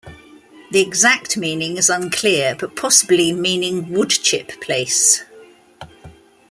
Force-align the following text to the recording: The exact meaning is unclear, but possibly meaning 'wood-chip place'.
The 0.71 0.81
exact 0.81 1.37
meaning 1.37 1.77
is 1.77 1.87
unclear, 1.87 2.55
but 2.59 2.75
possibly 2.75 3.31
meaning 3.31 3.91
'wood-chip 3.93 4.59
place'. 4.59 5.21